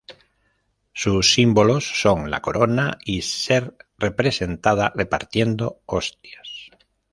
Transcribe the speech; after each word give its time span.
Sus 0.93 1.31
sÍmbolos 1.31 1.85
son 2.01 2.31
la 2.31 2.41
corona 2.41 2.97
y 3.05 3.21
ser 3.21 3.77
representada 3.99 4.91
repartiendo 4.95 5.83
hostias. 5.85 6.71